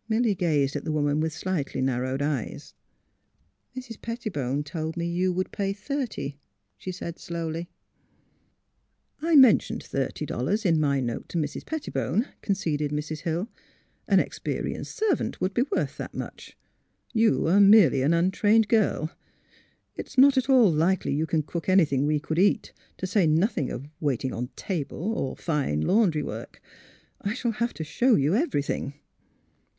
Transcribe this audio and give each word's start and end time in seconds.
"Milly 0.10 0.34
gazed 0.34 0.76
at 0.76 0.84
the 0.84 0.92
woman 0.92 1.18
with 1.18 1.32
slightly 1.32 1.80
nar 1.80 2.02
rowed 2.02 2.20
eyes.'' 2.20 2.74
Mrs. 3.74 3.98
Pettibone 4.02 4.62
told 4.62 4.98
me 4.98 5.06
you 5.06 5.32
would 5.32 5.50
pay 5.50 5.72
thirty," 5.72 6.38
she 6.76 6.92
said, 6.92 7.18
slowly. 7.18 7.70
"I 9.22 9.34
mentioned 9.34 9.82
thirty 9.82 10.26
dollars 10.26 10.66
in 10.66 10.78
my 10.78 11.00
note 11.00 11.26
to 11.30 11.38
Mrs. 11.38 11.64
Pettibone, 11.64 12.28
''conceded 12.42 12.90
Mrs. 12.92 13.20
Hill. 13.20 13.48
''An 14.08 14.20
experienced 14.20 14.94
servant 14.94 15.40
would 15.40 15.54
be 15.54 15.62
worth 15.74 15.96
that 15.96 16.12
much. 16.12 16.54
You 17.14 17.46
are 17.48 17.58
merely 17.58 18.02
an 18.02 18.12
untrained 18.12 18.68
girl. 18.68 19.10
It 19.96 20.08
is 20.08 20.18
not 20.18 20.36
at 20.36 20.50
all 20.50 20.70
likely 20.70 21.14
you 21.14 21.24
can 21.24 21.42
cook 21.42 21.66
anything 21.66 22.04
we 22.04 22.20
could 22.20 22.38
eat, 22.38 22.74
to 22.98 23.06
say 23.06 23.26
nothing 23.26 23.70
of 23.70 23.88
waiting 24.00 24.34
on 24.34 24.48
table, 24.54 25.14
or 25.14 25.34
fine 25.34 25.80
laundry 25.80 26.22
work. 26.22 26.60
I 27.22 27.32
shall 27.32 27.52
have 27.52 27.72
to 27.72 27.84
show 27.84 28.16
you 28.16 28.34
everything. 28.34 28.92